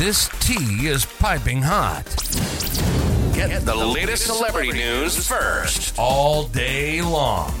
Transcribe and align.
This 0.00 0.32
tea 0.40 0.86
is 0.86 1.04
piping 1.04 1.60
hot. 1.60 2.06
Get 3.34 3.66
the 3.66 3.76
latest 3.76 4.24
celebrity 4.24 4.72
news 4.72 5.28
first 5.28 5.94
all 5.98 6.44
day 6.44 7.02
long 7.02 7.52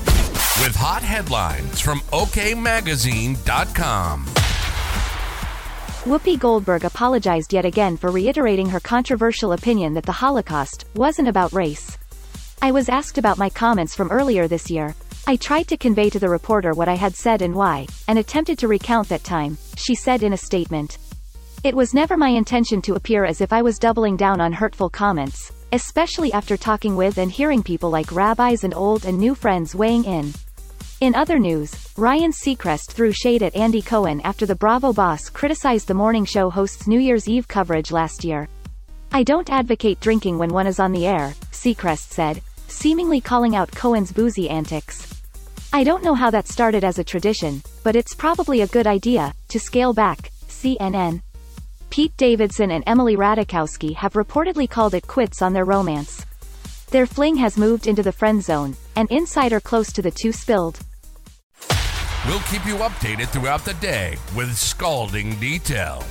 with 0.62 0.74
hot 0.74 1.02
headlines 1.02 1.80
from 1.80 2.00
OKMagazine.com. 2.00 4.24
Whoopi 6.06 6.38
Goldberg 6.38 6.86
apologized 6.86 7.52
yet 7.52 7.66
again 7.66 7.98
for 7.98 8.10
reiterating 8.10 8.70
her 8.70 8.80
controversial 8.80 9.52
opinion 9.52 9.92
that 9.92 10.06
the 10.06 10.12
Holocaust 10.12 10.86
wasn't 10.94 11.28
about 11.28 11.52
race. 11.52 11.98
I 12.62 12.72
was 12.72 12.88
asked 12.88 13.18
about 13.18 13.36
my 13.36 13.50
comments 13.50 13.94
from 13.94 14.10
earlier 14.10 14.48
this 14.48 14.70
year. 14.70 14.94
I 15.26 15.36
tried 15.36 15.68
to 15.68 15.76
convey 15.76 16.08
to 16.08 16.18
the 16.18 16.30
reporter 16.30 16.72
what 16.72 16.88
I 16.88 16.94
had 16.94 17.14
said 17.14 17.42
and 17.42 17.54
why, 17.54 17.86
and 18.08 18.18
attempted 18.18 18.58
to 18.60 18.66
recount 18.66 19.10
that 19.10 19.24
time, 19.24 19.58
she 19.76 19.94
said 19.94 20.22
in 20.22 20.32
a 20.32 20.38
statement. 20.38 20.96
It 21.62 21.76
was 21.76 21.92
never 21.92 22.16
my 22.16 22.30
intention 22.30 22.80
to 22.82 22.94
appear 22.94 23.26
as 23.26 23.42
if 23.42 23.52
I 23.52 23.60
was 23.60 23.78
doubling 23.78 24.16
down 24.16 24.40
on 24.40 24.50
hurtful 24.50 24.88
comments, 24.88 25.52
especially 25.72 26.32
after 26.32 26.56
talking 26.56 26.96
with 26.96 27.18
and 27.18 27.30
hearing 27.30 27.62
people 27.62 27.90
like 27.90 28.12
rabbis 28.12 28.64
and 28.64 28.72
old 28.72 29.04
and 29.04 29.18
new 29.18 29.34
friends 29.34 29.74
weighing 29.74 30.04
in. 30.04 30.32
In 31.02 31.14
other 31.14 31.38
news, 31.38 31.92
Ryan 31.98 32.32
Seacrest 32.32 32.92
threw 32.92 33.12
shade 33.12 33.42
at 33.42 33.54
Andy 33.54 33.82
Cohen 33.82 34.22
after 34.22 34.46
the 34.46 34.54
Bravo 34.54 34.94
boss 34.94 35.28
criticized 35.28 35.86
the 35.86 35.92
morning 35.92 36.24
show 36.24 36.48
host's 36.48 36.86
New 36.86 36.98
Year's 36.98 37.28
Eve 37.28 37.46
coverage 37.46 37.92
last 37.92 38.24
year. 38.24 38.48
I 39.12 39.22
don't 39.22 39.50
advocate 39.50 40.00
drinking 40.00 40.38
when 40.38 40.54
one 40.54 40.66
is 40.66 40.80
on 40.80 40.92
the 40.92 41.06
air, 41.06 41.34
Seacrest 41.52 42.10
said, 42.10 42.40
seemingly 42.68 43.20
calling 43.20 43.54
out 43.54 43.70
Cohen's 43.70 44.12
boozy 44.12 44.48
antics. 44.48 45.22
I 45.74 45.84
don't 45.84 46.04
know 46.04 46.14
how 46.14 46.30
that 46.30 46.48
started 46.48 46.84
as 46.84 46.98
a 46.98 47.04
tradition, 47.04 47.62
but 47.84 47.96
it's 47.96 48.14
probably 48.14 48.62
a 48.62 48.66
good 48.68 48.86
idea, 48.86 49.34
to 49.48 49.60
scale 49.60 49.92
back, 49.92 50.30
CNN. 50.48 51.20
Pete 51.90 52.16
Davidson 52.16 52.70
and 52.70 52.84
Emily 52.86 53.16
Ratajkowski 53.16 53.94
have 53.96 54.12
reportedly 54.12 54.70
called 54.70 54.94
it 54.94 55.08
quits 55.08 55.42
on 55.42 55.52
their 55.52 55.64
romance. 55.64 56.24
Their 56.90 57.06
fling 57.06 57.36
has 57.36 57.58
moved 57.58 57.88
into 57.88 58.02
the 58.02 58.12
friend 58.12 58.42
zone, 58.42 58.76
an 58.94 59.08
insider 59.10 59.58
close 59.58 59.92
to 59.92 60.02
the 60.02 60.10
two 60.10 60.30
spilled. 60.30 60.78
We'll 62.26 62.40
keep 62.40 62.64
you 62.64 62.76
updated 62.76 63.28
throughout 63.28 63.64
the 63.64 63.74
day 63.74 64.16
with 64.36 64.56
scalding 64.56 65.34
details. 65.40 66.04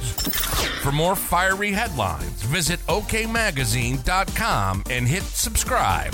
For 0.82 0.92
more 0.92 1.16
fiery 1.16 1.72
headlines, 1.72 2.42
visit 2.44 2.80
OKMagazine.com 2.88 4.84
and 4.90 5.08
hit 5.08 5.24
subscribe. 5.24 6.14